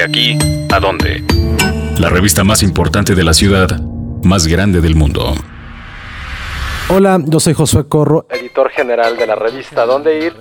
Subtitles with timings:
[0.00, 0.38] De aquí
[0.72, 1.22] a dónde.
[1.98, 3.82] La revista más importante de la ciudad,
[4.22, 5.34] más grande del mundo.
[6.88, 10.36] Hola, yo soy Josué Corro, editor general de la revista Dónde Ir.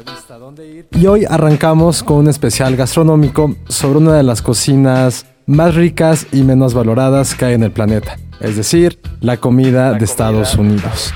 [0.92, 6.44] Y hoy arrancamos con un especial gastronómico sobre una de las cocinas más ricas y
[6.44, 11.14] menos valoradas que hay en el planeta, es decir, la comida de Estados Unidos.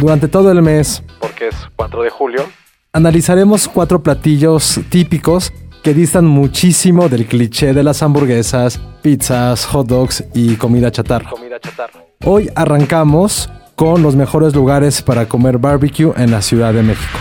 [0.00, 2.46] Durante todo el mes, porque es 4 de julio,
[2.92, 5.52] analizaremos cuatro platillos típicos
[5.84, 11.28] que distan muchísimo del cliché de las hamburguesas, pizzas, hot dogs y comida chatarra.
[12.24, 17.18] Hoy arrancamos con los mejores lugares para comer barbecue en la Ciudad de México.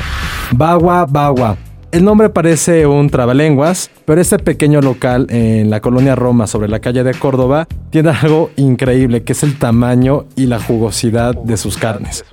[0.52, 1.58] Bagua Bagua.
[1.92, 6.80] El nombre parece un trabalenguas, pero este pequeño local en la colonia Roma sobre la
[6.80, 11.76] calle de Córdoba tiene algo increíble, que es el tamaño y la jugosidad de sus
[11.76, 12.24] carnes.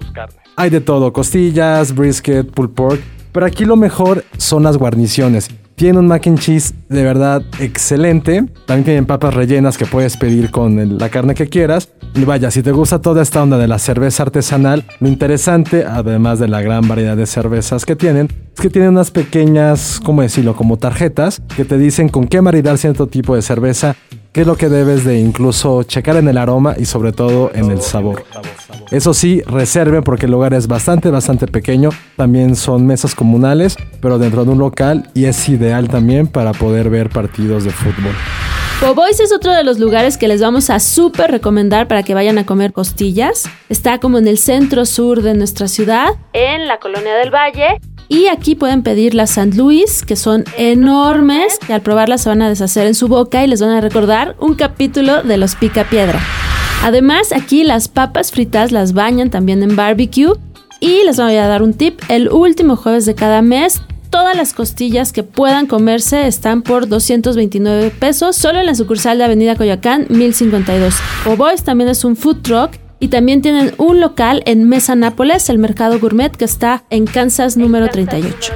[0.54, 3.00] Hay de todo, costillas, brisket, pulled pork,
[3.32, 5.50] pero aquí lo mejor son las guarniciones.
[5.80, 8.44] Tiene un mac and cheese de verdad excelente.
[8.66, 11.88] También tienen papas rellenas que puedes pedir con la carne que quieras.
[12.14, 16.38] Y vaya, si te gusta toda esta onda de la cerveza artesanal, lo interesante, además
[16.38, 20.54] de la gran variedad de cervezas que tienen, es que tienen unas pequeñas, ¿cómo decirlo?,
[20.54, 23.96] como tarjetas que te dicen con qué maridar cierto tipo de cerveza
[24.32, 27.70] qué es lo que debes de incluso checar en el aroma y sobre todo en
[27.70, 28.24] el sabor.
[28.90, 31.90] Eso sí, reserven porque el lugar es bastante, bastante pequeño.
[32.16, 36.90] También son mesas comunales, pero dentro de un local y es ideal también para poder
[36.90, 38.14] ver partidos de fútbol.
[38.80, 42.38] Bobois es otro de los lugares que les vamos a súper recomendar para que vayan
[42.38, 43.44] a comer costillas.
[43.68, 47.78] Está como en el centro sur de nuestra ciudad, en la colonia del Valle.
[48.12, 49.56] Y aquí pueden pedir las St.
[49.56, 53.46] Louis, que son enormes, y al probarlas se van a deshacer en su boca y
[53.46, 56.18] les van a recordar un capítulo de los Pica Piedra.
[56.82, 60.32] Además, aquí las papas fritas las bañan también en barbecue.
[60.80, 63.80] Y les voy a dar un tip, el último jueves de cada mes
[64.10, 69.24] todas las costillas que puedan comerse están por 229 pesos, solo en la sucursal de
[69.24, 70.96] Avenida Coyoacán, 1052.
[71.38, 75.58] Boys también es un food truck y también tienen un local en Mesa Nápoles, el
[75.58, 78.52] mercado gourmet que está en Kansas número 38.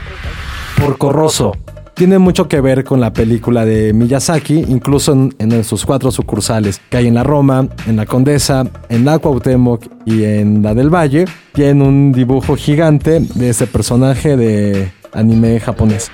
[0.78, 1.53] Por Corroso.
[1.94, 6.97] Tiene mucho que ver con la película de Miyazaki, incluso en, sus cuatro sucursales, que
[6.97, 11.25] hay en la Roma, en la Condesa, en la Cuauhtémoc y en la del Valle.
[11.53, 16.11] Tiene un dibujo gigante de ese personaje de anime japonés.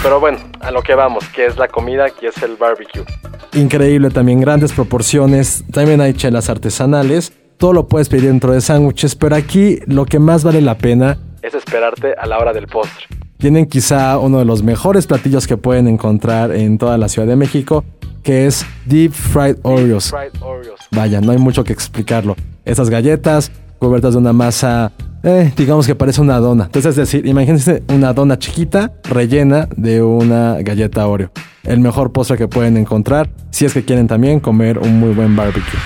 [0.00, 3.04] Pero bueno, a lo que vamos, que es la comida, que es el barbecue.
[3.52, 5.64] Increíble también, grandes proporciones.
[5.70, 7.32] También hay chelas artesanales.
[7.56, 11.18] Todo lo puedes pedir dentro de sándwiches, pero aquí lo que más vale la pena
[11.42, 13.06] es esperarte a la hora del postre.
[13.38, 17.36] Tienen quizá uno de los mejores platillos que pueden encontrar en toda la Ciudad de
[17.36, 17.84] México,
[18.22, 20.12] que es Deep Fried Oreos.
[20.90, 22.36] Vaya, no hay mucho que explicarlo.
[22.64, 24.92] Esas galletas cubiertas de una masa
[25.24, 26.64] eh, digamos que parece una dona.
[26.64, 31.30] Entonces, es decir, imagínense una dona chiquita rellena de una galleta Oreo.
[31.64, 35.34] El mejor postre que pueden encontrar si es que quieren también comer un muy buen
[35.34, 35.78] barbecue.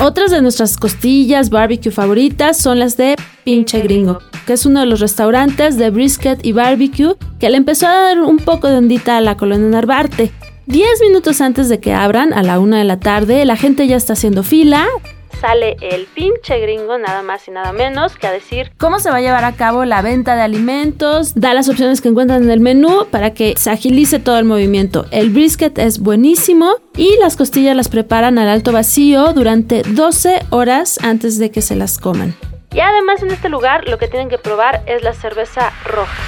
[0.00, 4.86] Otras de nuestras costillas barbecue favoritas son las de Pinche Gringo, que es uno de
[4.86, 9.16] los restaurantes de brisket y barbecue que le empezó a dar un poco de ondita
[9.16, 10.32] a la colonia Narvarte.
[10.66, 13.96] Diez minutos antes de que abran, a la una de la tarde, la gente ya
[13.96, 14.86] está haciendo fila,
[15.34, 19.16] sale el pinche gringo, nada más y nada menos, que a decir cómo se va
[19.16, 22.60] a llevar a cabo la venta de alimentos, da las opciones que encuentran en el
[22.60, 25.06] menú para que se agilice todo el movimiento.
[25.10, 30.98] El brisket es buenísimo y las costillas las preparan al alto vacío durante 12 horas
[31.02, 32.34] antes de que se las coman.
[32.72, 36.22] Y además en este lugar lo que tienen que probar es la cerveza roja.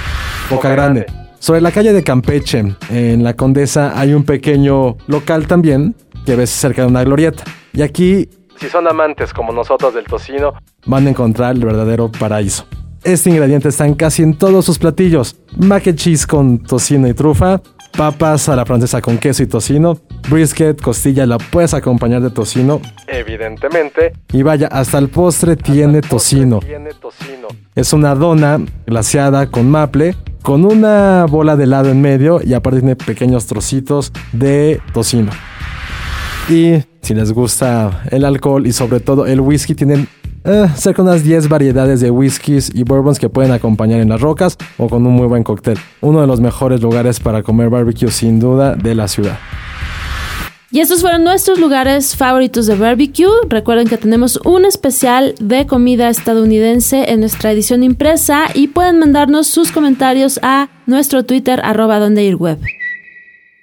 [0.49, 1.05] Boca Grande.
[1.39, 5.95] Sobre la calle de Campeche, en la Condesa, hay un pequeño local también
[6.25, 7.43] que ves cerca de una glorieta.
[7.73, 8.27] Y aquí
[8.59, 10.53] si son amantes como nosotros del tocino,
[10.85, 12.65] van a encontrar el verdadero paraíso.
[13.03, 15.37] Este ingrediente está en casi en todos sus platillos.
[15.55, 17.61] Mac and cheese con tocino y trufa,
[17.95, 19.97] papas a la francesa con queso y tocino,
[20.29, 24.13] brisket, costilla la puedes acompañar de tocino, evidentemente.
[24.33, 26.59] Y vaya, hasta el postre, tiene, tocino.
[26.59, 27.47] tiene tocino.
[27.75, 32.79] Es una dona glaseada con maple, con una bola de helado en medio y aparte
[32.79, 35.31] tiene pequeños trocitos de tocino.
[36.49, 40.09] Y si les gusta el alcohol y sobre todo el whisky, tienen
[40.43, 44.19] eh, cerca de unas 10 variedades de whiskies y bourbons que pueden acompañar en las
[44.19, 45.77] rocas o con un muy buen cóctel.
[46.01, 49.39] Uno de los mejores lugares para comer barbecue sin duda de la ciudad.
[50.69, 53.31] Y estos fueron nuestros lugares favoritos de barbecue.
[53.47, 59.47] Recuerden que tenemos un especial de comida estadounidense en nuestra edición impresa y pueden mandarnos
[59.47, 62.37] sus comentarios a nuestro Twitter arroba donde ir.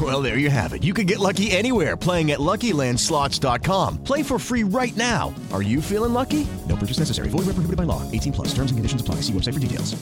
[0.00, 0.84] Well, there you have it.
[0.84, 4.04] You can get lucky anywhere playing at LuckyLandSlots.com.
[4.04, 5.34] Play for free right now.
[5.52, 6.46] Are you feeling lucky?
[6.68, 7.28] No purchase necessary.
[7.28, 8.02] Void where prohibited by law.
[8.12, 8.48] 18 plus.
[8.54, 9.16] Terms and conditions apply.
[9.16, 9.96] See website for details.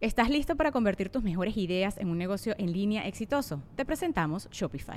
[0.00, 3.62] ¿Estás listo para convertir tus mejores ideas en un negocio en línea exitoso?
[3.76, 4.96] Te presentamos Shopify.